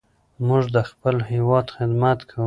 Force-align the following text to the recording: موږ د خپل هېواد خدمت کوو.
موږ 0.47 0.63
د 0.75 0.77
خپل 0.89 1.15
هېواد 1.31 1.65
خدمت 1.75 2.19
کوو. 2.29 2.39